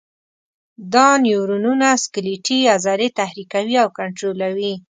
[0.93, 4.73] دا نیورونونه سکلیټي عضلې تحریکوي او کنټرولوي.